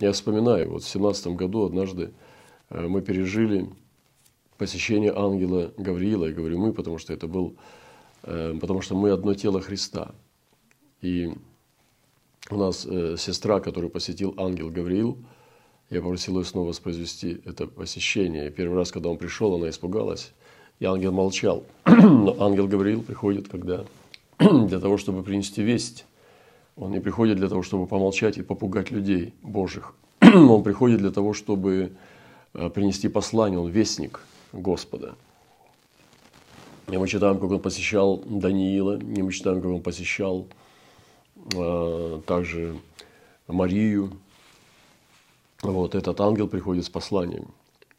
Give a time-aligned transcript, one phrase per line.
[0.00, 2.12] Я вспоминаю, вот в семнадцатом году однажды
[2.70, 3.68] э, мы пережили
[4.56, 6.26] посещение ангела Гавриила.
[6.26, 7.56] Я говорю мы, потому что это был,
[8.22, 10.14] э, потому что мы одно тело Христа.
[11.00, 11.32] И
[12.48, 15.18] у нас э, сестра, которую посетил ангел Гавриил,
[15.90, 18.48] я попросил ее снова воспроизвести это посещение.
[18.48, 20.32] И первый раз, когда он пришел, она испугалась,
[20.78, 21.64] и ангел молчал.
[21.86, 23.84] Но ангел Гавриил приходит, когда
[24.38, 26.04] для того, чтобы принести весть
[26.78, 29.94] он не приходит для того, чтобы помолчать и попугать людей Божьих.
[30.20, 31.92] Он приходит для того, чтобы
[32.54, 33.58] э, принести послание.
[33.58, 34.20] Он вестник
[34.52, 35.16] Господа.
[36.88, 40.46] И мы читаем, как он посещал Даниила, и мы читаем, как он посещал
[41.52, 42.78] э, также
[43.46, 44.12] Марию.
[45.62, 47.48] Вот этот ангел приходит с посланием.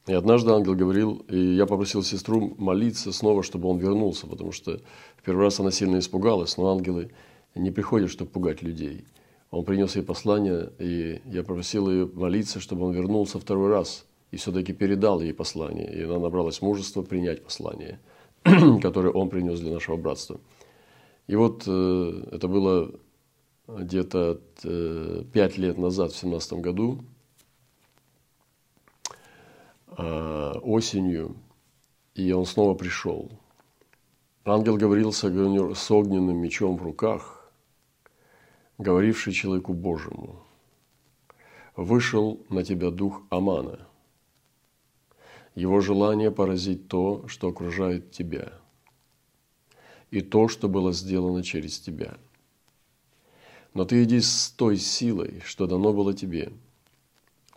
[0.07, 4.79] И однажды ангел говорил, и я попросил сестру молиться снова, чтобы он вернулся, потому что
[5.17, 7.11] в первый раз она сильно испугалась, но ангелы
[7.55, 9.05] не приходит, чтобы пугать людей.
[9.51, 14.37] Он принес ей послание, и я попросил ее молиться, чтобы он вернулся второй раз и
[14.37, 15.91] все-таки передал ей послание.
[15.91, 17.99] И она набралась мужества принять послание,
[18.81, 20.39] которое он принес для нашего братства.
[21.25, 22.91] И вот э, это было
[23.67, 26.99] где-то э, пять лет назад, в семнадцатом году,
[29.97, 31.35] э, осенью,
[32.13, 33.31] и он снова пришел.
[34.45, 35.23] Ангел говорил с
[35.91, 37.37] огненным мечом в руках–
[38.79, 40.41] говоривший человеку Божьему,
[41.75, 43.87] вышел на тебя дух Амана.
[45.53, 48.53] Его желание поразить то, что окружает тебя,
[50.11, 52.17] и то, что было сделано через тебя.
[53.73, 56.51] Но ты иди с той силой, что дано было тебе.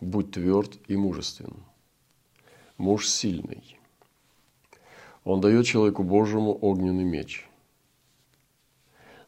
[0.01, 1.55] Будь тверд и мужествен.
[2.77, 3.79] Муж сильный.
[5.23, 7.47] Он дает человеку Божьему огненный меч–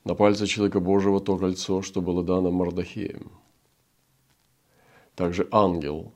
[0.05, 3.31] на пальце человека Божьего то кольцо, что было дано Мардахеем.
[5.15, 6.13] Также ангел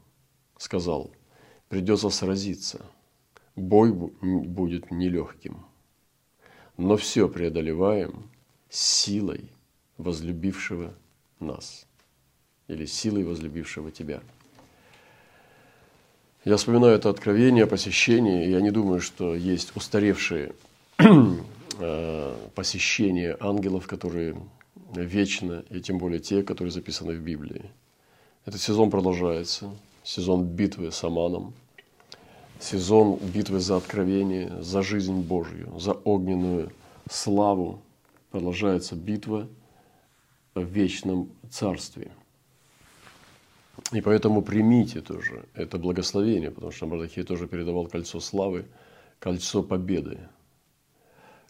[0.57, 1.11] сказал,
[1.67, 2.85] придется сразиться,
[3.55, 5.65] бой будет нелегким,
[6.77, 8.29] но все преодолеваем
[8.69, 9.51] силой
[9.97, 10.93] возлюбившего
[11.39, 11.87] нас
[12.67, 14.21] или силой возлюбившего тебя.
[16.45, 20.53] Я вспоминаю это откровение, посещение, и я не думаю, что есть устаревшие
[22.55, 24.35] посещение ангелов, которые
[24.93, 27.69] вечно, и тем более те, которые записаны в Библии.
[28.45, 29.69] Этот сезон продолжается,
[30.03, 31.53] сезон битвы с Аманом,
[32.59, 36.71] сезон битвы за откровение, за жизнь Божью, за огненную
[37.09, 37.81] славу.
[38.31, 39.47] Продолжается битва
[40.53, 42.11] в вечном царстве.
[43.91, 48.65] И поэтому примите тоже это благословение, потому что Мардахей тоже передавал кольцо славы,
[49.19, 50.19] кольцо победы,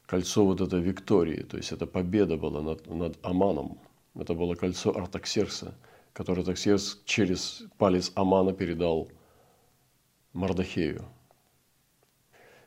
[0.10, 3.78] кольцо вот этой Виктории, то есть это победа была над, над Аманом.
[4.16, 5.76] Это было кольцо Артаксеркса,
[6.14, 9.08] которое Артаксеркс через палец Амана передал
[10.34, 11.06] Мардахею.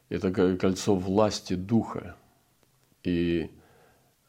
[0.08, 2.14] Это кольцо власти Духа.
[3.02, 3.50] И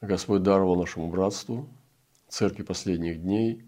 [0.01, 1.69] Господь даровал нашему братству,
[2.29, 3.63] церкви последних дней,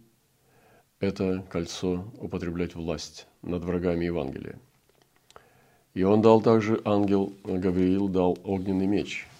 [0.99, 4.57] это кольцо употреблять власть над врагами Евангелия.
[5.93, 9.27] И он дал также, ангел Гавриил дал огненный меч–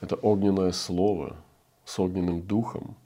[0.00, 1.36] это огненное слово
[1.84, 2.96] с огненным духом,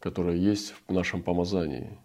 [0.00, 1.98] которое есть в нашем помазании,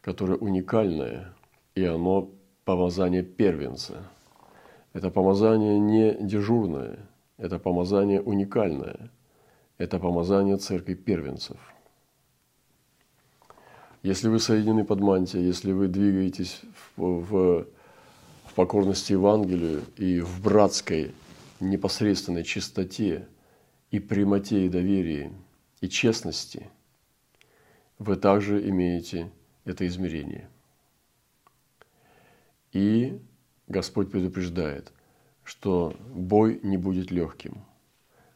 [0.00, 1.34] которое уникальное,
[1.74, 2.30] и оно
[2.64, 4.02] помазание первенца.
[4.92, 6.98] Это помазание не дежурное,
[7.36, 9.10] это помазание уникальное,
[9.78, 11.58] это помазание церкви первенцев.
[14.02, 16.62] Если вы соединены под мантией, если вы двигаетесь
[16.96, 17.66] в, в,
[18.46, 21.12] в покорности Евангелию и в братской
[21.60, 23.28] непосредственной чистоте–
[23.90, 25.32] и прямоте и доверии,
[25.80, 26.68] и честности,
[27.98, 29.30] вы также имеете
[29.64, 30.48] это измерение.
[32.72, 33.20] И
[33.66, 34.92] Господь предупреждает,
[35.42, 37.64] что бой не будет легким,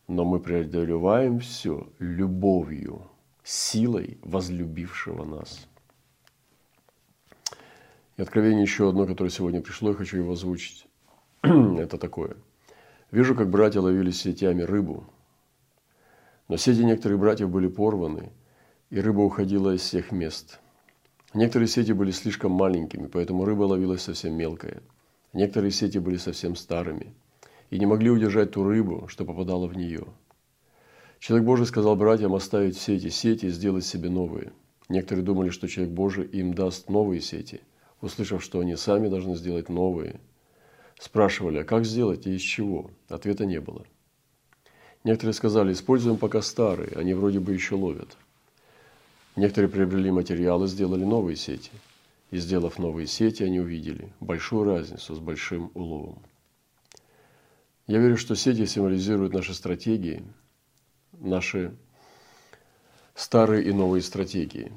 [0.09, 3.09] но мы преодолеваем все любовью,
[3.43, 5.67] силой возлюбившего нас.
[8.17, 10.87] И откровение еще одно, которое сегодня пришло, я хочу его озвучить.
[11.43, 12.37] Это такое.
[13.11, 15.05] Вижу, как братья ловили сетями рыбу,
[16.49, 18.31] но сети некоторых братьев были порваны,
[18.91, 20.61] и рыба уходила из всех мест.
[21.33, 24.83] Некоторые сети были слишком маленькими, поэтому рыба ловилась совсем мелкая.
[25.33, 27.15] Некоторые сети были совсем старыми
[27.71, 30.05] и не могли удержать ту рыбу, что попадала в нее.
[31.19, 34.53] Человек Божий сказал братьям оставить все эти сети и сделать себе новые.
[34.89, 37.63] Некоторые думали, что человек Божий им даст новые сети,
[38.01, 40.21] услышав, что они сами должны сделать новые.
[41.01, 42.91] Спрашивали, а как сделать и из чего?
[43.09, 43.87] Ответа не было.
[45.05, 48.17] Некоторые сказали, используем пока старые, они вроде бы еще ловят.
[49.37, 51.71] Некоторые приобрели материалы, сделали новые сети.
[52.31, 56.19] И сделав новые сети, они увидели большую разницу с большим уловом.
[57.87, 60.25] Я верю, что сети символизируют наши стратегии,
[61.13, 61.77] наши
[63.15, 64.73] старые и новые стратегии.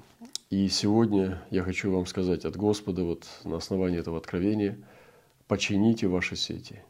[0.49, 4.77] И сегодня я хочу вам сказать от Господа, вот на основании этого откровения,
[5.47, 6.83] почините ваши сети.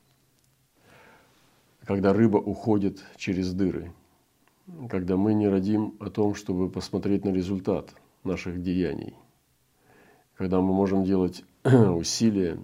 [1.88, 3.92] Когда рыба уходит через дыры,
[4.90, 7.90] когда мы не родим о том, чтобы посмотреть на результат
[8.24, 9.16] наших деяний,
[10.36, 12.60] когда мы можем делать усилия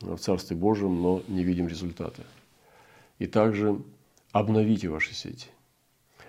[0.00, 2.22] в Царстве Божьем, но не видим результата–
[3.18, 3.80] и также
[4.32, 5.48] обновите ваши сети,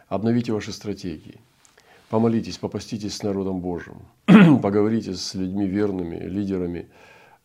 [0.07, 1.39] обновите ваши стратегии.
[2.09, 3.97] Помолитесь, попаститесь с народом Божьим,
[4.61, 6.87] поговорите с людьми верными, лидерами,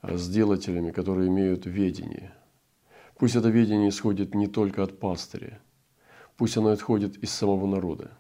[0.05, 2.33] сделателями, которые имеют ведение.
[3.23, 5.61] Пусть это ведение исходит не только от пастыря,
[6.37, 8.11] пусть оно исходит из самого народа.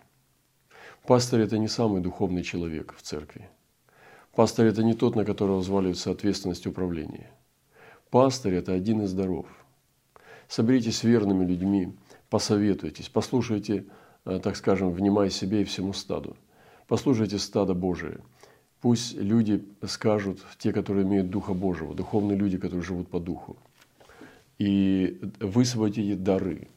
[1.09, 3.51] Пастырь– это не самый духовный человек в церкви.
[4.33, 7.33] Пастырь– это не тот, на которого взваливается ответственность управления.
[8.11, 9.47] Пастырь– это один из даров–
[10.47, 11.97] соберитесь с верными людьми,
[12.31, 13.87] посоветуйтесь, послушайте,
[14.25, 16.37] э, так скажем, внимай себе и всему стаду.
[16.87, 18.21] Послушайте стадо Божие.
[18.81, 23.57] Пусть люди скажут, те, которые имеют Духа Божьего, духовные люди, которые живут по Духу.
[24.59, 26.69] И высвободите дары.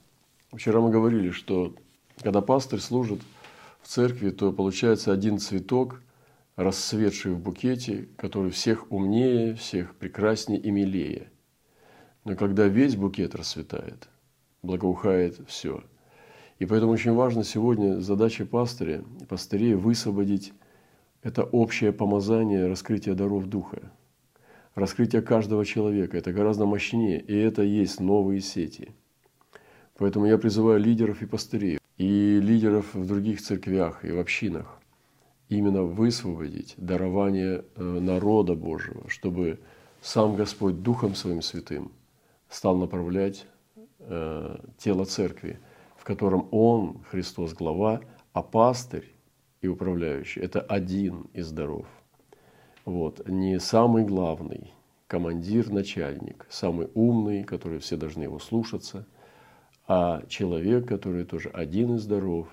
[0.51, 1.75] Вчера мы говорили, что
[2.21, 3.21] когда пастырь служит
[3.81, 6.01] в церкви, то получается один цветок,
[6.55, 11.29] расцветший в букете, который всех умнее, всех прекраснее и милее–
[12.25, 14.09] но когда весь букет расцветает,
[14.63, 15.83] благоухает все.
[16.57, 20.51] И поэтому очень важно сегодня задача пастыря, пастырей высвободить
[21.21, 23.91] это общее помазание раскрытия даров Духа.
[24.75, 28.91] Раскрытие каждого человека– это гораздо мощнее, и это есть новые сети.
[29.97, 34.79] Поэтому я призываю лидеров и пастырей, и лидеров в других церквях и в общинах
[35.47, 39.59] именно высвободить дарование э, народа Божьего, чтобы
[40.01, 41.91] сам Господь Духом Своим Святым–
[42.49, 43.45] стал направлять
[43.99, 45.59] э, тело церкви,
[45.97, 48.01] в котором Он, Христос, глава,
[48.33, 49.13] а пастырь
[49.61, 51.87] и управляющий– это один из даров.
[52.85, 53.27] Вот.
[53.27, 54.73] Не самый главный,
[55.07, 59.07] командир, начальник, самый умный, который все должны его слушаться,
[59.87, 62.47] а человек, который тоже один из даров,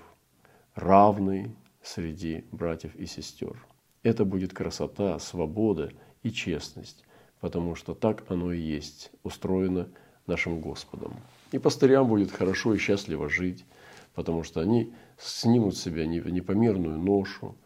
[0.75, 3.65] равный среди братьев и сестер.
[4.01, 5.91] Это будет красота, свобода
[6.23, 7.05] и честность
[7.43, 9.89] потому что так оно и есть, устроено
[10.27, 11.13] нашим Господом.
[11.51, 13.65] И пастырям будет хорошо и счастливо жить,
[14.13, 17.57] потому что они снимут с себя непомерную ношу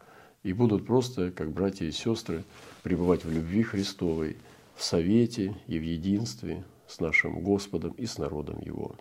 [0.42, 2.44] и будут просто, как братья и сестры,
[2.82, 4.36] пребывать в любви Христовой,
[4.76, 8.94] в совете и в единстве с нашим Господом и с народом Его.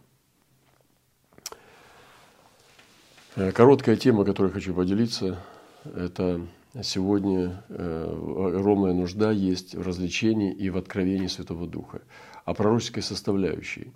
[3.36, 5.40] Э, короткая тема, которой хочу поделиться,
[5.84, 6.46] это
[6.82, 12.02] сегодня э, огромная нужда есть в развлечении и в откровении Святого Духа,
[12.46, 13.94] о пророческой составляющей.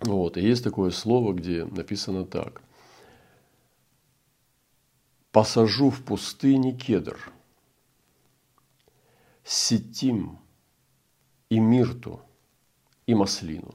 [0.00, 0.36] Вот.
[0.36, 2.62] И есть такое слово, где написано так.
[5.34, 7.18] «Посажу в пустыне кедр,
[9.42, 10.38] сетим
[11.48, 12.22] и мирту
[13.06, 13.74] и маслину.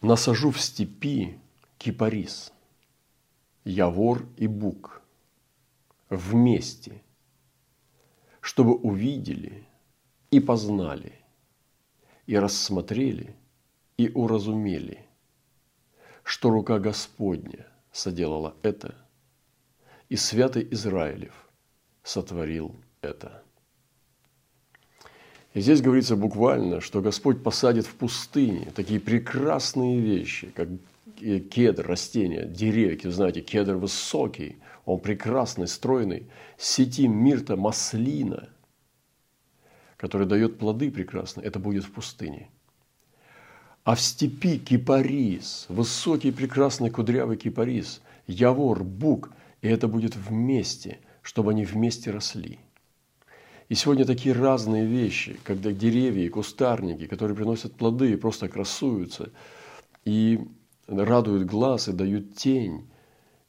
[0.00, 1.38] Насажу в степи
[1.76, 2.50] кипарис–
[3.64, 5.02] Явор и Бук
[6.08, 7.02] вместе,
[8.40, 9.68] чтобы увидели
[10.30, 11.20] и познали,
[12.24, 13.36] и рассмотрели,
[13.98, 15.06] и уразумели,
[16.22, 18.94] что рука Господня соделала это,
[20.08, 21.34] и святый Израилев
[22.02, 23.42] сотворил это.
[25.54, 30.68] И здесь говорится буквально, что Господь посадит в пустыне такие прекрасные вещи, как
[31.50, 38.50] кедр, растение, деревья, вы знаете, кедр высокий, он прекрасный, стройный, сети мирта, маслина,
[39.96, 42.50] который дает плоды прекрасные, это будет в пустыне.
[43.88, 49.30] А в степи кипарис, высокий, прекрасный, кудрявый кипарис, явор, бук,
[49.62, 52.58] и это будет вместе, чтобы они вместе росли.
[53.70, 59.30] И сегодня такие разные вещи, когда деревья и кустарники, которые приносят плоды и просто красуются,
[60.04, 60.38] и
[60.86, 62.90] радуют глаз и дают тень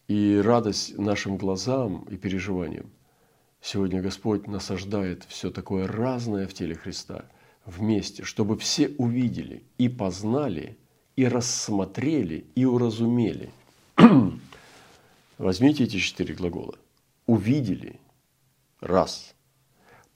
[0.07, 2.89] и радость нашим глазам и переживаниям.
[3.59, 7.25] Сегодня Господь насаждает все такое разное в теле Христа
[7.69, 10.77] вместе, чтобы все увидели и познали,
[11.15, 13.49] и рассмотрели, и уразумели.
[15.37, 16.75] Возьмите эти четыре глагола.
[17.25, 17.99] Увидели–
[18.79, 19.33] раз.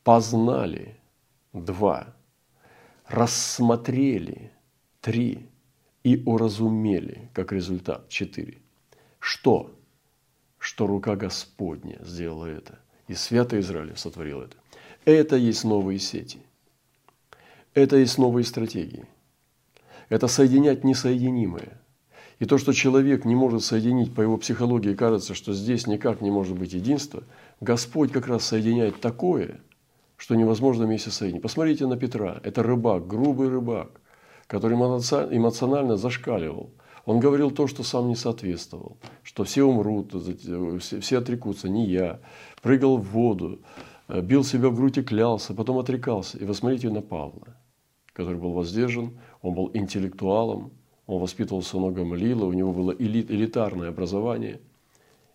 [0.03, 0.95] Познали–
[1.53, 2.13] два.
[3.07, 4.51] Рассмотрели–
[5.01, 5.47] три
[6.03, 8.57] и уразумели, как результат, четыре.
[9.19, 9.73] Что?
[10.63, 12.79] что рука Господня сделала это,
[13.09, 14.55] и свято Израиль сотворил это.
[15.03, 16.39] Это есть новые сети.
[17.73, 19.05] Это есть новые стратегии.
[20.09, 21.81] Это соединять несоединимое.
[22.39, 26.29] И то, что человек не может соединить по его психологии, кажется, что здесь никак не
[26.29, 27.23] может быть единства,
[27.61, 29.61] Господь как раз соединяет такое,
[30.17, 31.41] что невозможно вместе соединить.
[31.41, 32.39] Посмотрите на Петра.
[32.43, 34.01] Это рыбак, грубый рыбак,
[34.47, 36.71] который эмоционально зашкаливал.
[37.05, 40.13] Он говорил то, что сам не соответствовал, что все умрут,
[40.81, 42.21] все отрекутся, не я.
[42.61, 43.59] Прыгал в воду,
[44.07, 46.37] э, бил себя в грудь и клялся, потом отрекался.
[46.37, 47.57] И вы смотрите на Павла,
[48.13, 50.71] который был воздержан, он был интеллектуалом,
[51.05, 54.61] он воспитывался у Гамалила, у него было элит, элитарное образование.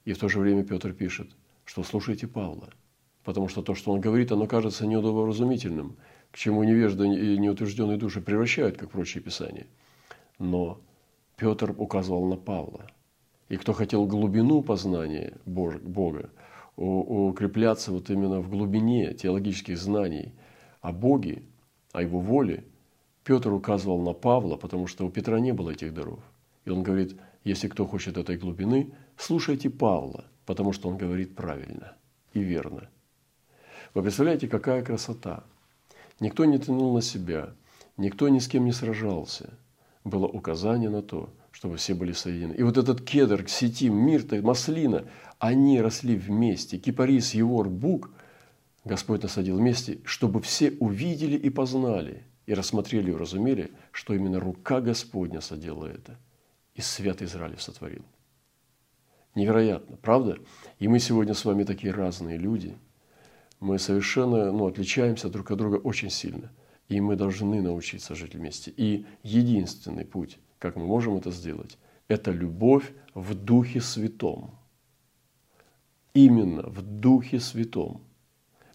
[0.05, 1.31] И в то же время Петр пишет,
[1.65, 2.71] что слушайте Павла,
[3.25, 5.97] потому что то, что он говорит, оно кажется неудоборазумительным,
[6.31, 9.67] к чему невежды и неутвержденные души превращают, как прочие писания.
[10.39, 10.81] Но
[11.37, 12.87] Петр указывал на Павла.
[13.49, 16.31] И кто хотел глубину познания Бога,
[16.77, 20.33] укрепляться вот именно в глубине теологических знаний
[20.81, 21.43] о Боге,
[21.99, 22.65] о Его воле–
[23.29, 26.21] Петр указывал на Павла, потому что у Петра не было этих даров.
[26.65, 27.15] И он говорит,
[27.45, 31.93] если кто хочет этой глубины, слушайте Павла, потому что он говорит правильно
[32.33, 32.89] и верно.
[33.93, 35.45] Вы представляете, какая красота?
[36.21, 37.53] Никто не тянул на себя,
[37.99, 39.53] никто ни с кем не сражался.
[40.05, 42.55] Было указание на то, чтобы все были соединены.
[42.55, 45.05] И вот этот кедр, ксетим, мирта, маслина,
[45.39, 46.79] они росли вместе.
[46.79, 48.11] Кипарис, Евор, Бук
[48.89, 54.81] Господь насадил вместе, чтобы все увидели и познали– и рассмотрели и уразумели, что именно рука
[54.81, 56.19] Господня содела это,
[56.75, 58.07] и свят Израиль сотворил.
[59.35, 60.39] Невероятно, правда?
[60.79, 62.75] И мы сегодня с вами такие разные люди.
[63.61, 66.51] Мы совершенно ну, отличаемся друг от друга очень сильно.
[66.89, 68.73] И мы должны научиться жить вместе.
[68.75, 71.77] И единственный путь, как мы можем это сделать,
[72.09, 74.53] это любовь в Духе Святом.
[76.15, 78.01] Именно в Духе Святом.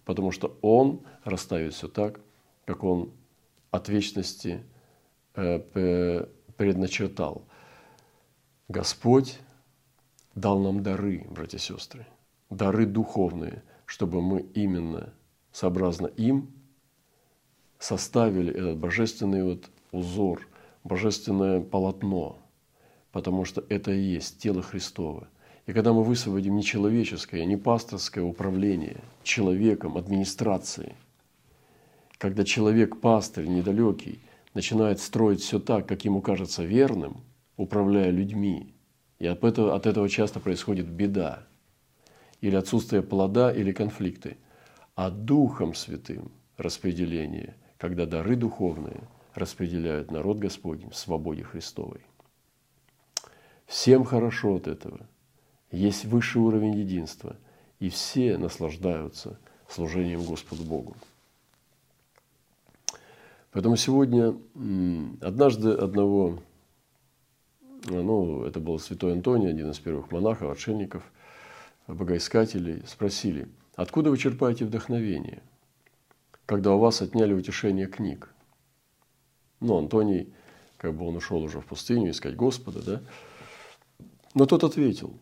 [0.05, 2.19] Потому что Он расставит все так,
[2.65, 3.12] как Он
[3.72, 4.63] от вечности
[5.36, 6.25] э,
[6.57, 7.45] предначертал.
[8.67, 9.39] Господь
[10.36, 12.05] дал нам дары, братья и сестры,
[12.50, 15.13] дары духовные, чтобы мы именно
[15.51, 16.51] сообразно им
[17.79, 20.48] составили этот божественный вот узор,
[20.83, 22.39] божественное полотно,
[23.12, 25.27] потому что это и есть тело Христово.
[25.65, 30.93] И когда мы высвободим не человеческое, не пасторское управление человеком, администрацией,
[32.17, 34.22] когда человек, пастырь недалекий,
[34.53, 37.24] начинает строить все так, как ему кажется верным,
[37.55, 38.74] управляя людьми,
[39.20, 41.48] и от этого, от этого часто происходит беда,
[42.41, 44.38] или отсутствие плода, или конфликты,
[44.96, 49.01] а Духом Святым распределение, когда дары духовные
[49.34, 52.01] распределяют народ Господень в свободе Христовой.
[53.65, 55.08] Всем хорошо от этого.
[55.73, 57.35] Есть высший уровень единства,
[57.79, 60.95] и все наслаждаются служением Господу Богу.
[63.51, 64.35] Поэтому сегодня
[65.19, 66.37] однажды одного,
[67.85, 71.11] ну, это был святой Антоний, один из первых монахов, отшельников,
[71.87, 75.41] богоискателей, спросили, откуда вы черпаете вдохновение,
[76.45, 78.31] когда у вас отняли утешение книг?
[79.59, 80.31] Ну, Антоний,
[80.77, 83.01] как бы он ушел уже в пустыню искать Господа, да?
[84.35, 85.17] Но тот ответил,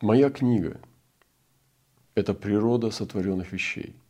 [0.00, 0.80] моя книга–
[2.14, 3.96] это природа сотворенных вещей–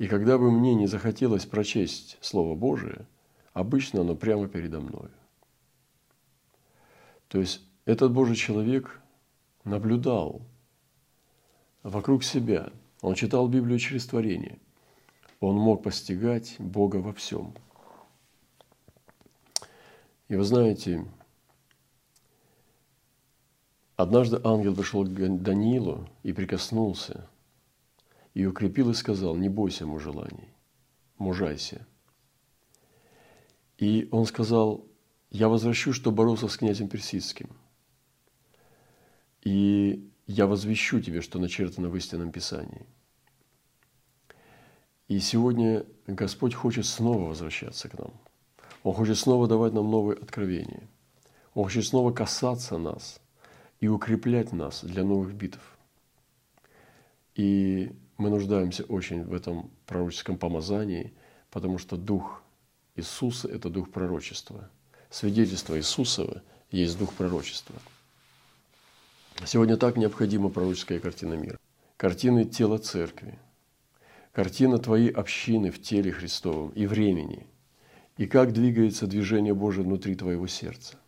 [0.00, 3.04] и когда бы мне не захотелось прочесть Слово Божие,
[3.52, 5.10] обычно оно прямо передо мною.
[7.28, 8.98] То есть этот Божий человек
[9.64, 10.40] наблюдал
[11.82, 12.72] вокруг себя.
[13.02, 14.58] Он читал Библию через творение.
[15.38, 17.52] Он мог постигать Бога во всем.
[20.28, 21.04] И вы знаете,
[24.02, 27.28] однажды ангел пришел к Даниилу и прикоснулся–
[28.34, 30.54] и укрепил и сказал, не бойся мужеланий,
[31.18, 31.86] мужайся.
[33.78, 34.86] И он сказал,
[35.30, 37.50] я возвращу, что боролся с князем Персидским.
[39.42, 42.86] И я возвещу тебе, что начертано в истинном Писании.
[45.08, 48.12] И сегодня Господь хочет снова возвращаться к нам.
[48.82, 50.88] Он хочет снова давать нам новые откровения.
[51.54, 53.20] Он хочет снова касаться нас
[53.80, 55.60] и укреплять нас для новых битв.
[57.34, 61.14] И мы нуждаемся очень в этом пророческом помазании,
[61.50, 62.42] потому что Дух
[62.96, 64.70] Иисуса– это Дух пророчества.
[65.08, 67.76] Свидетельство Иисусова есть Дух пророчества.
[69.46, 71.58] Сегодня так необходима пророческая картина мира.
[71.96, 73.38] Картины тела церкви,
[74.32, 77.46] картина твоей общины в теле Христовом и времени,
[78.18, 80.99] и как двигается движение Божие внутри твоего сердца.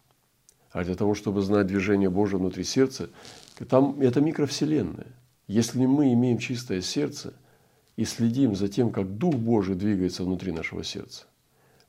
[0.73, 3.11] А для того, чтобы знать движение Божие внутри сердца,
[3.69, 5.15] Там это микровселенная.
[5.47, 7.35] Если мы имеем чистое сердце
[7.97, 11.27] и следим за тем, как Дух Божий двигается внутри нашего сердца,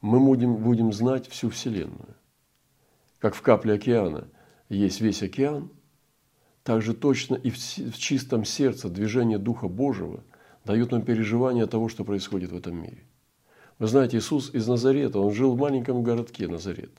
[0.01, 2.15] мы будем, будем знать всю Вселенную.
[3.19, 4.27] Как в капле океана
[4.67, 5.69] есть весь океан,
[6.63, 10.23] так же точно и в, в чистом сердце движение Духа Божьего
[10.65, 13.03] дает нам переживание того, что происходит в этом мире.
[13.79, 16.91] Вы знаете, Иисус из Назарета, он жил в маленьком городке Назарет.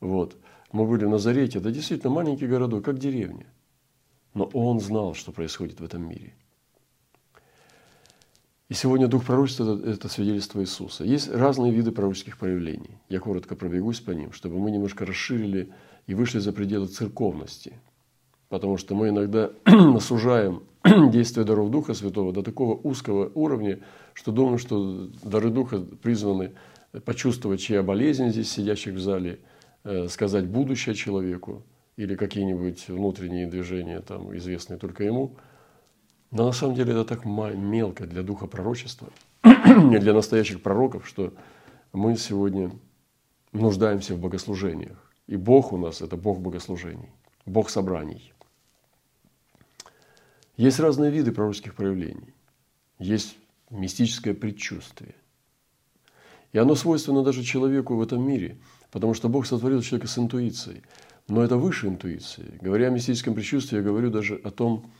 [0.00, 0.36] Вот.
[0.72, 3.46] Мы были в Назарете, это действительно маленький городок, как деревня.
[4.34, 6.34] Но он знал, что происходит в этом мире.
[8.70, 11.04] И сегодня дух пророчества– это свидетельство Иисуса.
[11.04, 12.96] Есть разные виды пророческих проявлений.
[13.10, 15.68] Я коротко пробегусь по ним, чтобы мы немножко расширили
[16.06, 17.74] и вышли за пределы церковности.
[18.48, 19.50] Потому что мы иногда
[20.00, 20.62] сужаем
[21.10, 23.80] действие даров Духа Святого до такого узкого уровня,
[24.14, 26.52] что думаем, что дары Духа призваны
[27.04, 29.40] почувствовать, чья болезнь здесь сидящих в зале,
[30.08, 31.62] сказать будущее человеку
[31.96, 35.36] или какие-нибудь внутренние движения, там, известные только ему.
[36.30, 39.08] Но на самом деле это так мелко для духа пророчества,
[39.42, 41.34] для настоящих пророков, что
[41.92, 42.72] мы сегодня
[43.52, 45.12] нуждаемся в богослужениях.
[45.26, 47.10] И Бог у нас– это Бог богослужений,
[47.44, 48.32] Бог собраний.
[50.56, 52.34] Есть разные виды пророческих проявлений.
[52.98, 53.36] Есть
[53.70, 55.14] мистическое предчувствие.
[56.52, 58.58] И оно свойственно даже человеку в этом мире,
[58.92, 60.82] потому что Бог сотворил человека с интуицией.
[61.26, 62.58] Но это выше интуиции.
[62.60, 64.92] Говоря о мистическом предчувствии, я говорю даже о том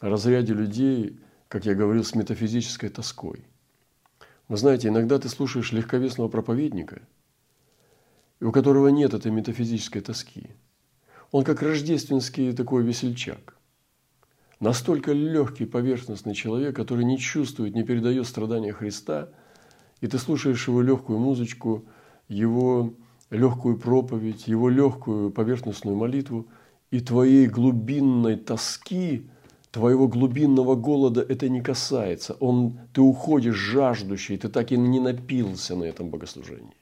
[0.00, 1.18] разряде людей,
[1.48, 3.44] как я говорил, с метафизической тоской.
[4.48, 7.02] Вы знаете, иногда ты слушаешь легковесного проповедника,
[8.40, 10.50] у которого нет этой метафизической тоски.
[11.30, 13.56] Он как рождественский такой весельчак.
[14.58, 19.30] Настолько легкий, поверхностный человек, который не чувствует, не передает страдания Христа,
[20.00, 21.86] и ты слушаешь его легкую музычку,
[22.28, 22.92] его
[23.30, 26.46] легкую проповедь, его легкую поверхностную молитву,
[26.90, 29.28] и твоей глубинной тоски,
[29.70, 32.36] твоего глубинного голода это не касается.
[32.40, 36.74] Он, ты уходишь жаждущий, ты так и не напился на этом богослужении.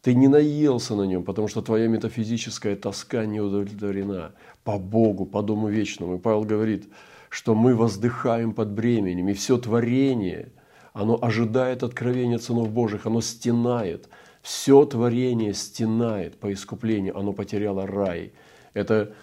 [0.00, 4.32] Ты не наелся на нем, потому что твоя метафизическая тоска не удовлетворена
[4.62, 6.16] по Богу, по Дому Вечному.
[6.16, 6.88] И Павел говорит,
[7.28, 10.52] что мы воздыхаем под бременем, и все творение,
[10.92, 14.08] оно ожидает откровения сынов Божьих, оно стенает–
[14.44, 18.34] все творение стенает по искуплению, оно потеряло рай.
[18.74, 19.14] Это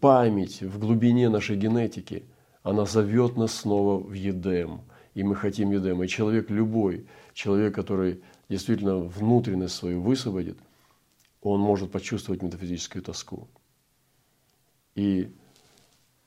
[0.00, 2.24] память в глубине нашей генетики,
[2.64, 4.80] она зовет нас снова в Едем.
[5.14, 6.02] И мы хотим Едем.
[6.02, 10.58] И человек любой, человек, который действительно внутренность свою высвободит,
[11.40, 13.46] он может почувствовать метафизическую тоску.
[14.96, 15.32] И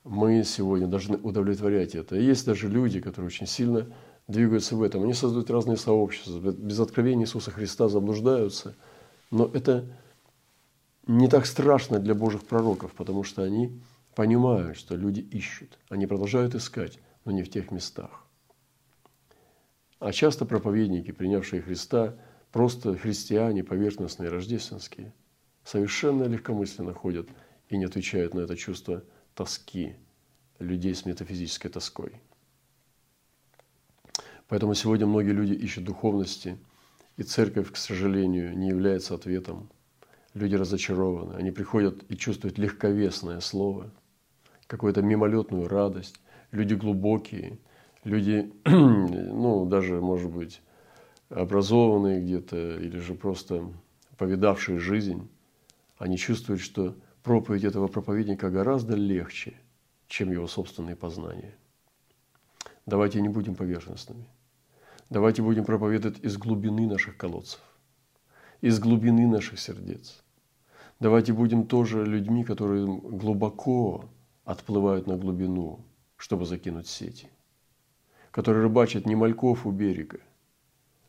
[0.06, 2.16] мы сегодня должны удовлетворять это.
[2.16, 3.88] И есть даже люди, которые очень сильно
[4.28, 5.04] двигаются в этом.
[5.04, 8.76] Они создают разные сообщества, без откровения Иисуса Христа заблуждаются.
[9.32, 9.86] Но это
[11.08, 13.82] не так страшно для Божьих пророков, потому что они
[14.16, 15.78] понимают, что люди ищут.
[15.90, 18.26] Они продолжают искать, но не в тех местах.
[20.00, 22.16] А часто проповедники, принявшие Христа,
[22.52, 25.14] просто христиане, поверхностные, рождественские,
[25.64, 27.28] совершенно легкомысленно ходят
[27.70, 29.96] и не отвечают на это чувство тоски
[30.60, 32.22] людей с метафизической тоской–
[34.48, 36.58] Поэтому сегодня многие люди ищут духовности,
[37.18, 39.70] и церковь, к сожалению, не является ответом.
[40.34, 43.92] Люди разочарованы, они приходят и чувствуют легковесное слово,
[44.68, 46.22] какую-то мимолетную радость.
[46.52, 47.58] Люди глубокие,
[48.04, 50.62] люди, ну, даже, может быть,
[51.30, 53.68] образованные где-то или же просто
[54.18, 55.28] повидавшие жизнь,
[55.98, 59.60] они чувствуют, что проповедь этого проповедника гораздо легче,
[60.08, 61.56] чем его собственные познания.
[62.86, 64.28] Давайте не будем поверхностными.
[65.10, 67.62] Давайте будем проповедовать из глубины наших колодцев,
[68.60, 70.22] из глубины наших сердец.
[71.00, 74.10] Давайте будем тоже людьми, которые глубоко
[74.44, 75.80] отплывают на глубину,
[76.18, 77.30] чтобы закинуть сети,
[78.32, 80.20] которые рыбачат не мальков у берега,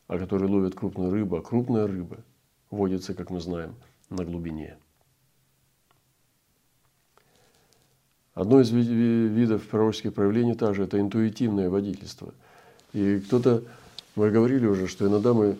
[0.06, 2.18] а которые ловят крупную рыбу, а крупная рыба
[2.70, 3.74] водится, как мы знаем,
[4.10, 4.76] на глубине.
[8.34, 12.32] Одно из видов пророческих проявлений также– это интуитивное водительство.
[12.92, 13.64] И кто-то
[14.18, 15.56] мы говорили уже, что иногда мы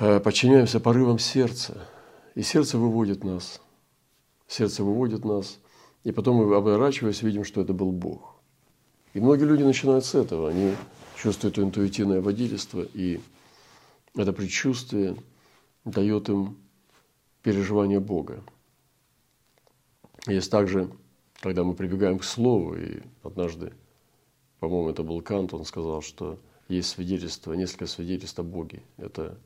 [0.00, 1.86] э, подчиняемся порывам сердца,
[2.34, 3.62] и сердце выводит нас.
[4.48, 5.58] Сердце выводит нас,
[6.02, 8.34] и потом мы, оборачиваясь, видим, что это был Бог.
[9.14, 10.50] И многие люди начинают с этого.
[10.50, 10.74] Они
[11.16, 13.20] чувствуют интуитивное водительство, и
[14.16, 15.16] это предчувствие
[15.84, 16.56] дает им
[17.42, 18.42] переживание Бога.
[20.26, 20.90] Есть также,
[21.40, 23.72] когда мы прибегаем к Слову, и однажды,
[24.58, 28.82] по-моему, это был Кант, он сказал, что есть свидетельство, несколько свидетельств о Боге.
[28.96, 29.38] Это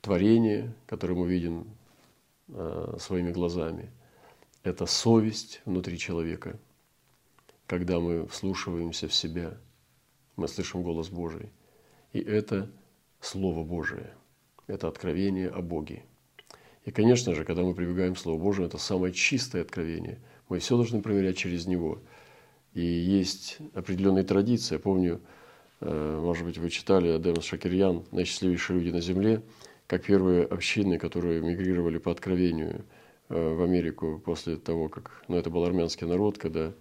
[0.00, 1.66] творение, которое мы видим
[2.48, 3.90] э, своими глазами.
[4.62, 6.58] это совесть внутри человека.
[7.66, 9.56] Когда мы вслушиваемся в себя,
[10.36, 11.50] мы слышим голос Божий.
[12.12, 12.70] И это
[13.20, 14.14] Слово Божие,
[14.66, 16.04] это откровение о Боге.
[16.84, 20.20] И, конечно же, когда мы прибегаем к Слову Божию, это самое чистое откровение.
[20.48, 22.00] Мы все должны проверять через него.
[22.72, 24.76] И есть определенные традиции.
[24.76, 25.20] Я помню,
[25.80, 29.42] может быть, вы читали Адема Шакирьян «Наисчастливейшие люди на земле»,
[29.86, 32.84] как первые общины, которые мигрировали по откровению
[33.28, 36.72] э, в Америку после того, как, ну, это был армянский народ, когда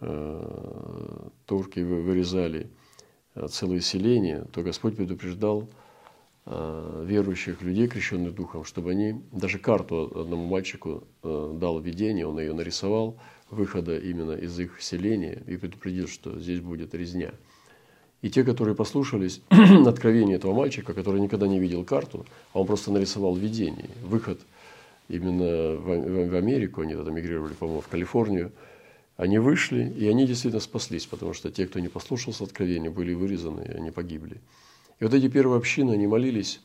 [0.00, 2.70] э, турки вырезали
[3.34, 5.68] э, целые селения, то Господь предупреждал
[6.44, 12.38] э, верующих людей, крещенных духом, чтобы они, даже карту одному мальчику э, дал видение, он
[12.38, 13.18] ее нарисовал,
[13.50, 17.32] выхода именно из их селения и предупредил, что здесь будет резня–
[18.26, 19.40] и те, которые послушались
[19.86, 24.40] откровения этого мальчика, который никогда не видел карту, а он просто нарисовал видение, выход
[25.08, 28.50] именно в, Америку, они тогда мигрировали, по-моему, в Калифорнию,
[29.16, 33.60] они вышли, и они действительно спаслись, потому что те, кто не послушался откровения, были вырезаны,
[33.60, 34.40] и они погибли.
[34.98, 36.60] И вот эти первые общины, они молились,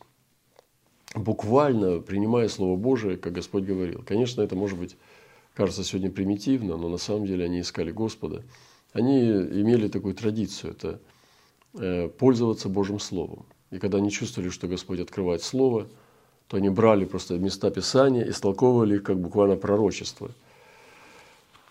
[1.14, 4.04] буквально принимая Слово Божие, как Господь говорил.
[4.04, 4.98] Конечно, это может быть,
[5.54, 8.42] кажется сегодня примитивно, но на самом деле они искали Господа.
[8.94, 11.00] Они имели такую традицию, это
[12.18, 13.46] пользоваться Божьим Словом.
[13.72, 15.88] И когда они чувствовали, что Господь открывает Слово,
[16.48, 20.32] то они брали просто места Писания и столковывали их как буквально пророчество.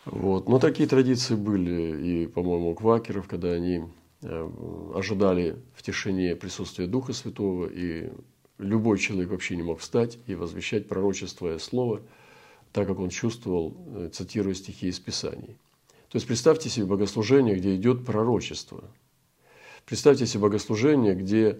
[0.06, 0.48] Вот.
[0.48, 3.84] Но такие традиции были и, по-моему, у квакеров, когда они
[4.22, 4.50] э,
[4.94, 8.10] ожидали в тишине присутствия Духа Святого, и
[8.56, 12.00] любой человек вообще не мог встать и возвещать пророчество слово,
[12.72, 15.58] так как он чувствовал, э, цитируя стихи из Писаний.
[16.08, 18.84] То есть представьте себе богослужение, где идет пророчество–
[19.86, 21.58] Представьте себе богослужение, где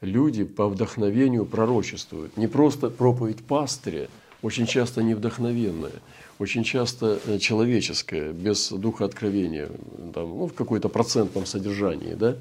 [0.00, 2.36] люди по вдохновению пророчествуют.
[2.36, 4.08] Не просто проповедь пастыря,
[4.42, 5.92] очень часто невдохновенная,
[6.38, 9.68] очень часто э, человеческая, без духа откровения,
[10.12, 12.14] там, ну, в какой-то процентном содержании.
[12.14, 12.36] Да?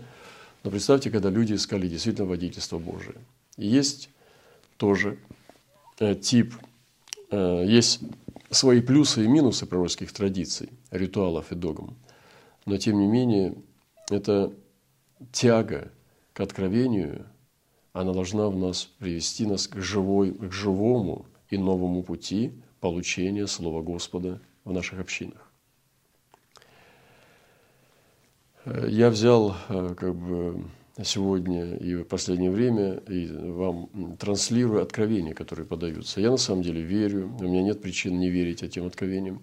[0.63, 3.15] Но представьте, когда люди искали действительно водительство Божие.
[3.57, 4.09] Есть
[4.77, 5.17] тоже
[5.99, 6.55] э, тип,
[7.29, 8.01] э, есть
[8.49, 11.95] свои плюсы и минусы пророческих традиций, ритуалов и догм.
[12.65, 13.55] Но тем не менее,
[14.09, 14.51] это
[15.31, 15.91] тяга
[16.33, 17.25] к откровению,
[17.93, 23.81] она должна в нас привести нас к, живой, к живому и новому пути получения Слова
[23.81, 25.51] Господа в наших общинах.
[28.65, 30.63] Я взял э, как бы
[31.03, 36.21] сегодня и в последнее время и вам транслирую откровения, которые подаются.
[36.21, 39.41] Я на самом деле верю, у меня нет причин не верить этим откровениям.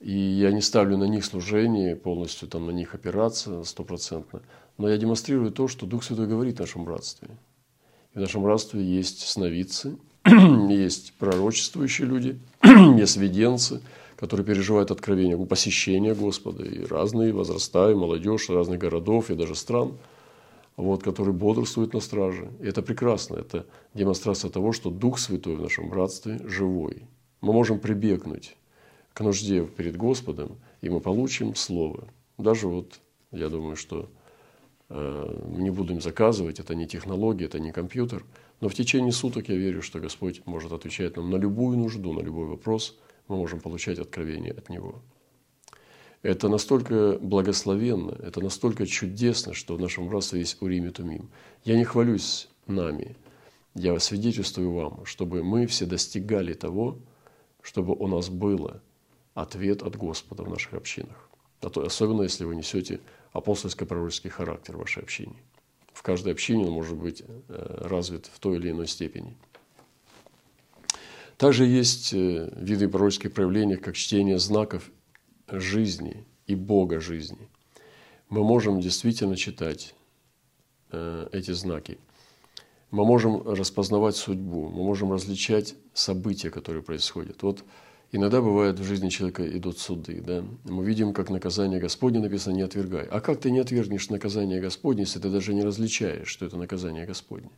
[0.00, 4.42] И я не ставлю на них служение, полностью там на них опираться стопроцентно.
[4.78, 7.28] Но я демонстрирую то, что Дух Святой говорит в нашем братстве.
[8.14, 9.96] И в нашем братстве есть сновидцы,
[10.68, 13.80] есть пророчествующие люди, есть виденцы,
[14.16, 19.96] которые переживают откровение, посещения Господа, и разные возраста, и молодежь разных городов, и даже стран,
[20.76, 22.50] вот, которые бодрствуют на страже.
[22.60, 27.02] И это прекрасно, это демонстрация того, что Дух Святой в нашем братстве живой.
[27.40, 28.56] Мы можем прибегнуть
[29.12, 32.08] к нужде перед Господом, и мы получим Слово.
[32.38, 33.00] Даже вот,
[33.32, 34.10] я думаю, что
[34.88, 38.24] не буду им заказывать, это не технология, это не компьютер.
[38.60, 42.20] Но в течение суток я верю, что Господь может отвечать нам на любую нужду, на
[42.20, 42.96] любой вопрос.
[43.28, 45.02] Мы можем получать откровение от Него.
[46.22, 51.28] Это настолько благословенно, это настолько чудесно, что в нашем братстве есть Урим и Тумим.
[51.64, 53.16] Я не хвалюсь нами,
[53.74, 56.98] я свидетельствую вам, чтобы мы все достигали того,
[57.60, 58.82] чтобы у нас было
[59.34, 61.28] ответ от Господа в наших общинах.
[61.60, 63.00] А особенно если вы несете
[63.36, 65.36] апостольско-пророческий характер вашей общины.
[65.92, 69.36] В каждой общине он может быть э, развит в той или иной степени.
[71.36, 74.90] Также есть э, виды пророческих проявлений, как чтение знаков
[75.48, 77.48] жизни и Бога жизни.
[78.28, 79.94] Мы можем действительно читать
[80.90, 81.98] э, эти знаки.
[82.90, 87.42] Мы можем распознавать судьбу, мы можем различать события, которые происходят.
[87.42, 87.64] Вот
[88.12, 90.22] Иногда бывает в жизни человека идут суды.
[90.24, 90.44] Да?
[90.64, 93.04] Мы видим, как наказание Господне написано «не отвергай».
[93.06, 97.04] А как ты не отвергнешь наказание Господне, если ты даже не различаешь, что это наказание
[97.04, 97.50] Господне?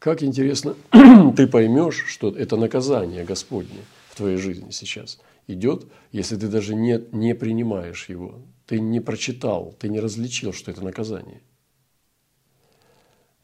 [0.00, 0.74] Как интересно
[1.36, 7.00] ты поймешь, что это наказание Господне в твоей жизни сейчас идет, если ты даже не,
[7.12, 11.42] не принимаешь его, ты не прочитал, ты не различил, что это наказание.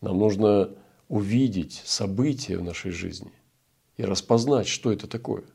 [0.01, 0.71] Нам нужно
[1.09, 3.33] увидеть события в нашей жизни
[3.97, 5.45] и распознать, что это такое–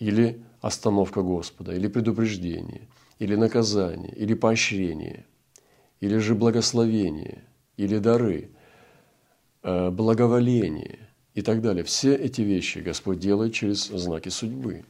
[0.00, 2.88] или остановка Господа, или предупреждение,
[3.20, 5.26] или наказание, или поощрение,
[6.00, 7.44] или же благословение,
[7.76, 8.50] или дары,
[9.62, 11.84] э, благоволение и так далее.
[11.84, 14.84] Все эти вещи Господь делает через знаки судьбы.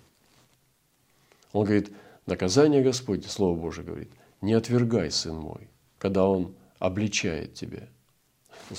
[1.53, 1.90] Он говорит,
[2.27, 5.68] наказание Господне, Слово Божие говорит, не отвергай, сын мой,
[5.99, 7.88] когда Он обличает тебя.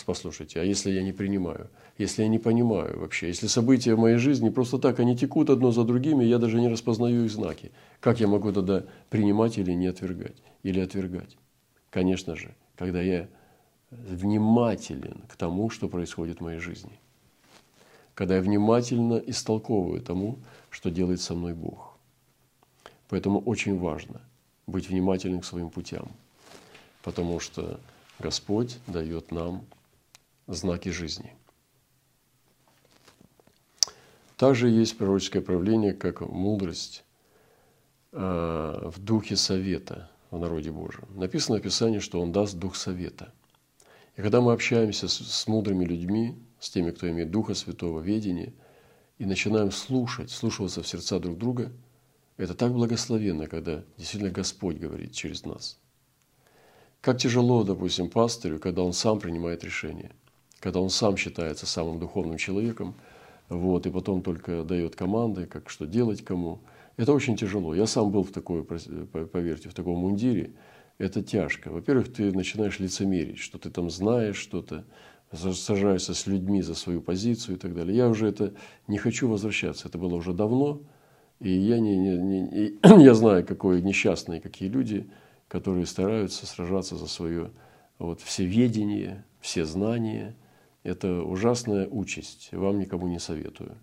[0.06, 4.18] Послушайте, а если я не принимаю, если я не понимаю вообще, если события в моей
[4.18, 8.20] жизни просто так, они текут одно за другими, я даже не распознаю их знаки, как
[8.20, 11.38] я могу тогда принимать или не отвергать, или отвергать?
[11.90, 13.28] Конечно же, когда я
[13.92, 17.00] внимателен к тому, что происходит в моей жизни.
[18.16, 20.40] Когда я внимательно истолковываю тому,
[20.70, 21.98] что делает со мной Бог.
[23.10, 24.22] Поэтому очень важно
[24.68, 26.10] быть внимательным к своим путям,
[27.04, 27.80] потому что
[28.22, 29.66] Господь дает нам
[30.48, 31.36] знаки жизни.
[34.38, 37.04] Также есть пророческое правление, как мудрость
[38.12, 41.06] э, в духе совета в народе Божьем.
[41.16, 43.34] Написано в Писании, что Он даст дух совета.
[44.16, 48.54] И когда мы общаемся с, с мудрыми людьми, с теми, кто имеет Духа Святого, ведения,
[49.18, 51.72] и начинаем слушать, слушаться в сердца друг друга,
[52.38, 55.80] это так благословенно, когда действительно Господь говорит через нас.
[57.02, 60.12] Как тяжело, допустим, пастырю, когда он сам принимает решение,
[60.60, 62.94] когда он сам считается самым духовным человеком,
[63.50, 66.60] вот, и потом только дает команды, как что делать кому.
[66.98, 67.74] Это очень тяжело.
[67.74, 70.52] Я сам был в такой, поверьте, в таком мундире.
[71.00, 71.72] Это тяжко.
[71.72, 74.86] Во-первых, ты начинаешь лицемерить, что ты там знаешь что-то,
[75.34, 77.98] сажаешься с людьми за свою позицию и так далее.
[77.98, 78.54] Я уже это
[78.88, 79.88] не хочу возвращаться.
[79.88, 80.82] Это было уже давно.
[81.40, 85.10] И я, не, не, не, и я знаю, какое несчастные какие люди–
[85.52, 87.52] которые стараются сражаться за свое
[88.00, 90.34] вот, всеведение, все знания.
[90.84, 93.76] Это ужасная участь, вам никому не советую.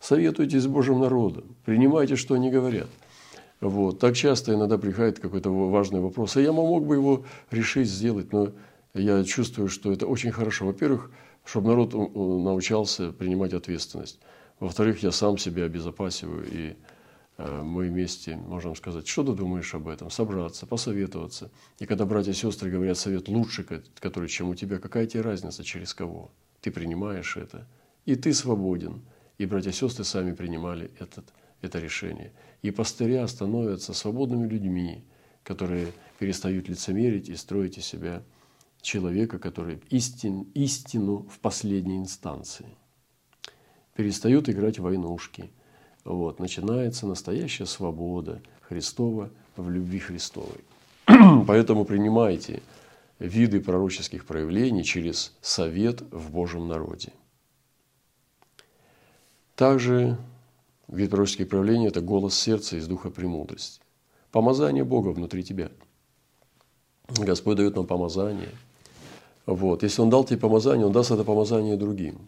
[0.00, 2.88] Советуйтесь с Божьим народом, принимайте, что они говорят.
[3.60, 3.98] Вот.
[3.98, 8.52] Так часто иногда приходит какой-то важный вопрос, а я мог бы его решить, сделать, но
[8.92, 10.66] я чувствую, что это очень хорошо.
[10.66, 11.10] Во-первых,
[11.42, 14.20] чтобы народ научался принимать ответственность.
[14.60, 16.74] Во-вторых, я сам себя обезопасиваю и Э,
[17.38, 21.52] мы вместе можем сказать, что ты думаешь об этом, собраться, посоветоваться.
[21.78, 23.64] И когда братья и сестры говорят совет лучше,
[24.00, 26.32] который, чем у тебя, какая тебе разница, через кого?
[26.60, 27.68] Ты принимаешь это,
[28.06, 29.02] и ты свободен.
[29.38, 32.32] И братья и сестры сами принимали этот, это решение.
[32.62, 35.04] И пастыря становятся свободными людьми,
[35.44, 38.24] которые перестают лицемерить и строить из себя
[38.80, 42.66] человека, который истин, истину в последней инстанции.
[43.94, 45.52] Перестают играть в войнушки–
[46.08, 50.64] вот, начинается настоящая свобода Христова в любви Христовой.
[51.46, 52.62] Поэтому принимайте
[53.18, 57.12] виды пророческих проявлений через совет в Божьем народе.
[59.54, 60.16] Также
[60.86, 63.82] вид пророческих проявлений– это голос сердца из духа премудрости.
[64.32, 65.70] Помазание Бога внутри тебя.
[67.08, 68.54] Господь дает нам помазание.
[69.44, 69.82] Вот.
[69.82, 72.18] Если Он дал тебе помазание, Он даст это помазание другим.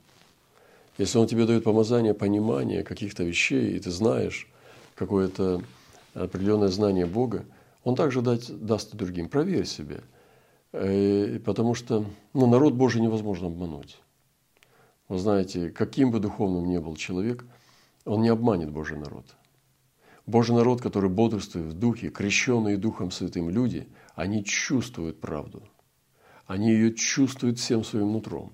[1.01, 4.47] Если Он тебе дает помазание, понимание каких-то вещей, и ты знаешь
[4.95, 5.63] какое-то
[6.13, 7.47] определенное знание Бога,
[7.85, 9.31] Он также дать, даст и другим.
[9.31, 10.01] Проверь себя.
[10.73, 13.99] Э, потому что ну, народ Божий невозможно обмануть.
[15.09, 17.47] Вы знаете, каким бы духовным ни был человек,
[18.05, 19.25] он не обманет Божий народ.
[20.27, 25.63] Божий народ, который бодрствует в духе, крещенные Духом Святым люди, они чувствуют правду.
[26.47, 28.53] Они ее чувствуют всем своим нутром.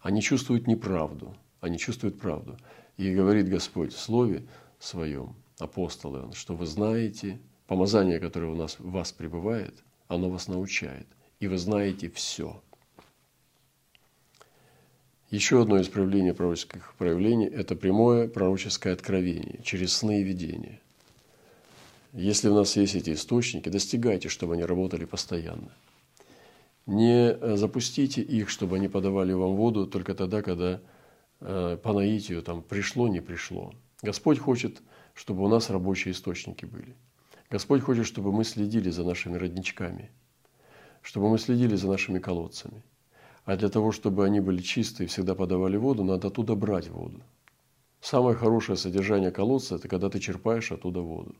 [0.00, 2.58] Они чувствуют неправду они чувствуют правду.
[2.98, 4.42] И говорит Господь в Слове
[4.78, 9.72] Своем, апостолы, что вы знаете, помазание, которое у нас в вас пребывает,
[10.08, 11.06] оно вас научает,
[11.38, 12.60] и вы знаете все.
[15.30, 20.80] Еще одно из проявлений пророческих проявлений– это прямое пророческое откровение через сны и видения.
[22.12, 25.70] Если у нас есть эти источники, достигайте, чтобы они работали постоянно.
[26.86, 30.78] Не запустите их, чтобы они подавали вам воду только тогда, когда Э,
[31.42, 33.72] по наитию там пришло, не пришло.
[34.02, 34.82] Господь хочет,
[35.14, 36.96] чтобы у нас рабочие источники были.
[37.50, 40.10] Господь хочет, чтобы мы следили за нашими родничками,
[41.02, 42.82] чтобы мы следили за нашими колодцами.
[43.44, 47.22] А для того, чтобы они были чистые и всегда подавали воду, надо оттуда брать воду.
[48.00, 51.34] Самое хорошее содержание колодца– это когда ты черпаешь оттуда воду.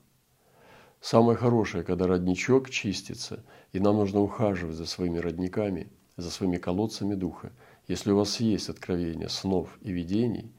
[1.01, 7.15] Самое хорошее, когда родничок чистится, и нам нужно ухаживать за своими родниками, за своими колодцами
[7.15, 7.53] духа–
[7.92, 10.50] если у вас есть откровения снов и видений,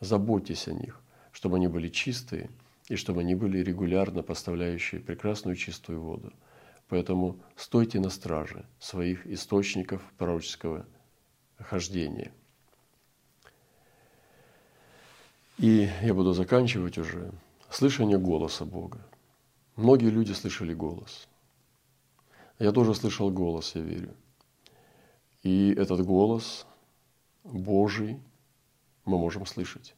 [0.00, 2.50] заботьтесь о них, чтобы они были чистые
[2.88, 6.32] и чтобы они были регулярно поставляющие прекрасную чистую воду.
[6.88, 10.84] Поэтому стойте на страже своих источников пророческого
[11.56, 12.32] хождения.
[15.58, 17.30] И я буду заканчивать уже.
[17.70, 19.06] Слышание голоса Бога.
[19.76, 21.28] Многие люди слышали голос.
[22.58, 24.16] Я тоже слышал голос, я верю.
[25.44, 26.66] И этот голос
[27.44, 28.20] Божий
[29.04, 29.94] мы можем слышать.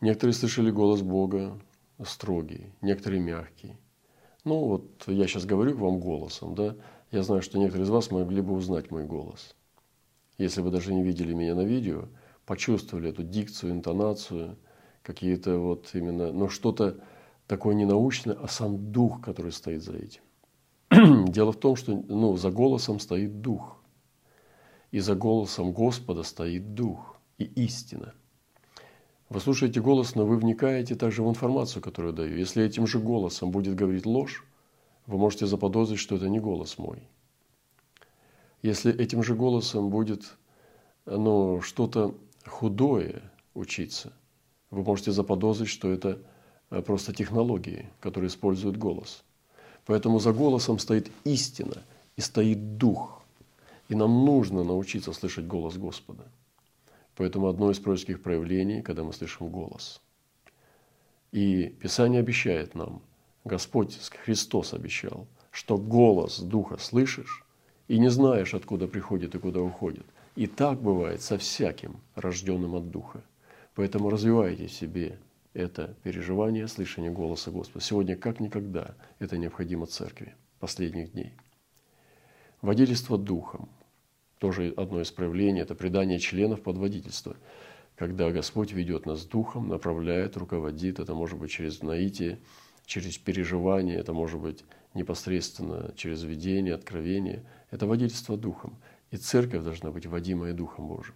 [0.00, 1.60] Некоторые слышали голос Бога
[2.04, 3.76] строгий, некоторые мягкий.
[4.44, 6.76] Ну вот я сейчас говорю вам голосом, да,
[7.10, 9.54] я знаю, что некоторые из вас могли бы узнать мой голос.
[10.38, 12.08] Если вы даже не видели меня на видео,
[12.46, 14.56] почувствовали эту дикцию, интонацию,
[15.02, 17.00] какие-то вот именно, но что-то
[17.46, 20.22] такое не научное, а сам дух, который стоит за этим.
[21.30, 23.79] Дело в том, что ну, за голосом стоит дух.
[24.90, 28.14] И за голосом Господа стоит дух и истина.
[29.28, 32.36] Вы слушаете голос, но вы вникаете также в информацию, которую даю.
[32.36, 34.44] Если этим же голосом будет говорить ложь,
[35.06, 37.02] вы можете заподозрить, что это не голос мой.
[38.62, 40.36] Если этим же голосом будет
[41.06, 43.22] ну, что-то худое
[43.54, 44.12] учиться,
[44.70, 46.18] вы можете заподозрить, что это
[46.70, 49.22] э, просто технологии, которые используют голос.
[49.86, 51.82] Поэтому за голосом стоит истина
[52.16, 53.19] и стоит дух.
[53.90, 56.24] И нам нужно научиться слышать голос Господа.
[57.16, 60.00] Поэтому одно из пророческих проявлений, когда мы слышим голос.
[61.32, 63.02] И Писание обещает нам–
[63.44, 67.44] Господь Христос обещал, что голос Духа слышишь
[67.88, 70.04] и не знаешь, откуда приходит и куда уходит.
[70.36, 73.22] И так бывает со всяким, рожденным от Духа.
[73.74, 75.18] Поэтому развивайте в себе
[75.54, 77.84] это переживание, слышание голоса Господа.
[77.84, 81.32] Сегодня как никогда это необходимо церкви последних дней.
[82.60, 83.68] Водительство Духом–
[84.40, 87.36] тоже одно из проявлений, это предание членов под водительство.
[87.94, 92.40] Когда Господь ведет нас Духом, направляет, руководит, это может быть через наитие,
[92.86, 97.44] через переживание, это может быть непосредственно через видение, откровение.
[97.70, 98.78] Это водительство Духом.
[99.10, 101.14] И церковь должна быть водимая Духом Божьим.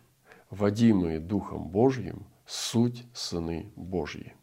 [0.50, 4.34] Водимые Духом Божьим– суть сыны Божьи.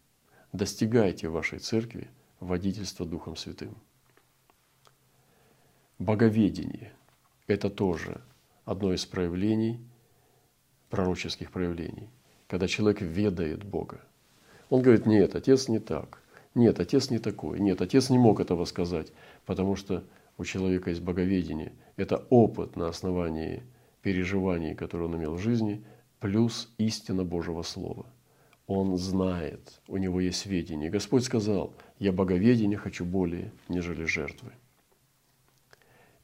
[0.54, 3.78] Достигайте в вашей церкви водительства Духом Святым.
[6.00, 6.92] Боговедение–
[7.48, 8.22] это тоже
[8.66, 9.80] одно из проявлений,
[10.90, 12.10] пророческих проявлений,
[12.48, 14.02] когда человек ведает Бога.
[14.70, 16.22] Он говорит, нет, Отец не так.
[16.54, 17.60] Нет, отец не такой.
[17.60, 19.14] Нет, отец не мог этого сказать,
[19.46, 20.04] потому что
[20.38, 21.72] у человека есть боговедение.
[21.96, 23.64] Это опыт на основании
[24.02, 25.86] переживаний, которые он имел в жизни,
[26.20, 28.06] плюс истина Божьего Слова.
[28.68, 30.90] Он знает, у него есть ведение.
[30.90, 34.52] Господь сказал, я боговедение хочу более, нежели жертвы.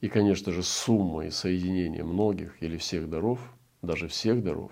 [0.02, 3.40] И, конечно же, сумма и соединение многих или всех даров,
[3.82, 4.72] даже всех даров,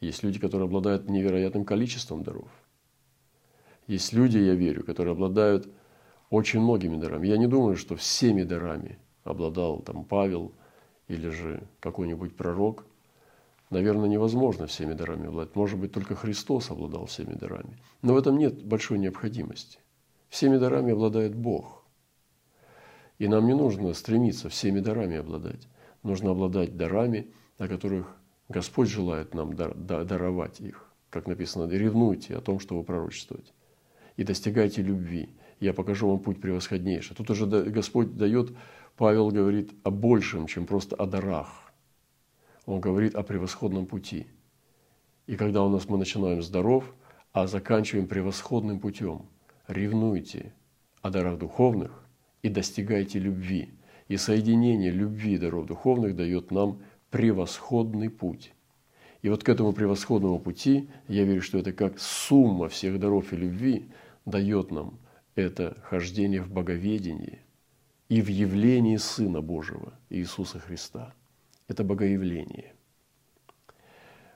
[0.00, 2.48] есть люди, которые обладают невероятным количеством даров–
[3.86, 5.68] есть люди, я верю, которые обладают
[6.30, 7.28] очень многими дарами.
[7.28, 10.52] Я не думаю, что всеми дарами обладал там Павел
[11.06, 12.84] или же какой-нибудь пророк.
[13.70, 15.54] Наверное, невозможно всеми дарами обладать.
[15.54, 17.78] Может быть, только Христос обладал всеми дарами.
[18.02, 19.78] Но в этом нет большой необходимости.
[20.28, 21.84] Всеми дарами обладает Бог.
[23.18, 25.68] И нам не нужно стремиться всеми дарами обладать.
[26.02, 28.16] Нужно обладать дарами, о которых
[28.48, 30.86] Господь желает нам даровать их.
[31.10, 33.52] Как написано, ревнуйте о том, чтобы пророчествовать
[34.16, 35.30] и достигайте любви.
[35.60, 37.16] Я покажу вам путь превосходнейший.
[37.16, 38.52] Тут уже Господь дает,
[38.96, 41.72] Павел говорит о большем, чем просто о дарах.
[42.66, 44.26] Он говорит о превосходном пути.
[45.26, 46.94] И когда у нас мы начинаем здоров,
[47.32, 49.26] а заканчиваем превосходным путем,
[49.66, 50.52] ревнуйте
[51.02, 52.05] о дарах духовных
[52.46, 53.70] и достигайте любви.
[54.08, 56.80] И соединение любви и даров духовных дает нам
[57.10, 58.52] превосходный путь.
[59.22, 63.36] И вот к этому превосходному пути, я верю, что это как сумма всех даров и
[63.36, 63.88] любви,
[64.24, 64.98] дает нам
[65.34, 67.40] это хождение в боговедении
[68.08, 71.14] и в явлении Сына Божьего Иисуса Христа.
[71.66, 72.74] Это богоявление.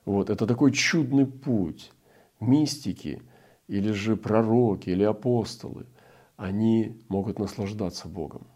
[0.05, 1.93] Вот, это такой чудный путь.
[2.41, 3.23] Мистики
[3.69, 5.87] или же пророки или апостолы,
[6.41, 8.47] они могут наслаждаться Богом.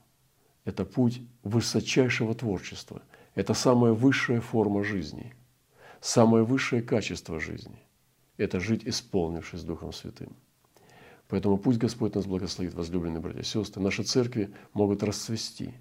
[0.64, 3.02] Это путь высочайшего творчества.
[3.34, 5.34] Это самая высшая форма жизни,
[6.00, 7.78] самое высшее качество жизни.
[8.38, 10.34] Это жить, исполнившись Духом Святым.
[11.28, 13.82] Поэтому пусть Господь нас благословит, возлюбленные братья и сестры.
[13.82, 15.74] Наши церкви могут расцвести.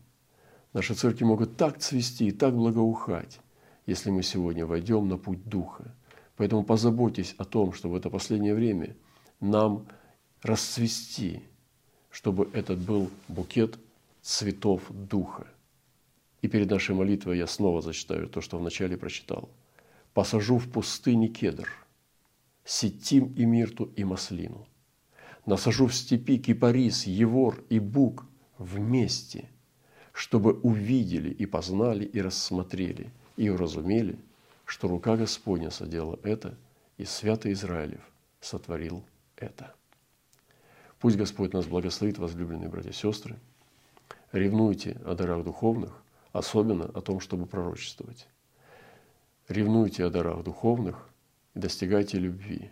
[0.73, 3.39] Наши церкви могут так цвести и так благоухать,
[3.85, 5.95] если мы сегодня войдем на путь Духа.
[6.35, 8.97] Поэтому позаботьтесь о том, что в это последнее время
[9.39, 9.87] нам
[10.41, 11.43] расцвести,
[12.13, 13.79] чтобы этот был букет
[14.21, 15.47] цветов Духа.
[16.43, 19.49] И перед нашей молитвой я снова зачитаю то, что вначале прочитал.
[20.13, 21.67] «Посажу в пустыне кедр,
[22.63, 24.67] сетим и мирту и маслину,
[25.47, 28.27] насажу в степи кипарис, евор и бук
[28.59, 29.49] вместе,
[30.11, 34.19] чтобы увидели и познали и рассмотрели и уразумели,
[34.65, 36.55] что рука Господня соделала это,
[36.99, 38.01] и свято Израилев
[38.39, 39.03] сотворил
[39.35, 39.73] это.
[41.03, 43.37] Пусть Господь нас благословит, возлюбленные братья и сестры.
[44.31, 46.01] Ревнуйте о дарах духовных,
[46.31, 48.25] особенно о том, чтобы пророчествовать.
[49.49, 51.09] Ревнуйте о дарах духовных
[51.55, 52.71] и достигайте любви.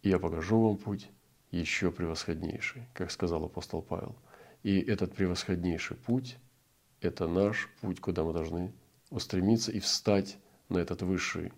[0.00, 1.10] И я покажу вам путь
[1.50, 4.16] еще превосходнейший, как сказал апостол Павел.
[4.62, 6.38] И этот превосходнейший путь–
[7.02, 8.72] это наш путь, куда мы должны
[9.10, 10.38] устремиться и встать
[10.70, 11.52] на этот высший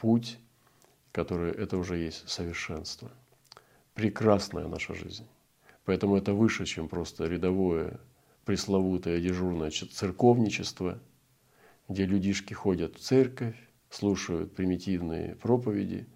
[0.00, 0.38] путь,
[1.10, 3.10] который это уже есть совершенство.
[3.94, 5.26] Прекрасная наша жизнь.
[5.84, 8.00] Поэтому это выше, чем просто рядовое,
[8.44, 10.98] пресловутое дежурное церковничество,
[11.88, 13.56] где людишки ходят в церковь,
[13.90, 16.06] слушают примитивные проповеди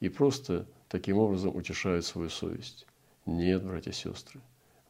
[0.00, 2.86] и просто таким образом утешают свою совесть.
[3.26, 4.40] Нет, братья и сестры,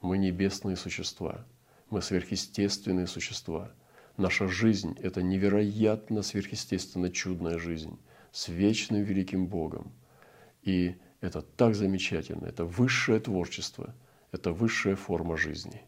[0.01, 1.45] мы небесные существа,
[1.91, 3.73] мы сверхъестественные существа.
[4.17, 7.99] Наша жизнь– это невероятно сверхъестественно чудная жизнь
[8.31, 9.93] с вечным великим Богом.
[10.63, 13.95] И это так замечательно, это высшее творчество,
[14.33, 15.83] это высшая форма жизни.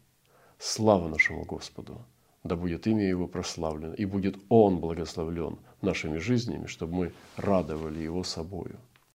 [0.57, 2.05] Слава нашему Господу!
[2.43, 8.23] Да будет имя Его прославлено, и будет Он благословлен нашими жизнями, чтобы мы радовали Его
[8.23, 8.79] собою.